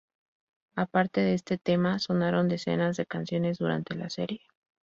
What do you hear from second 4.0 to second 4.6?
serie.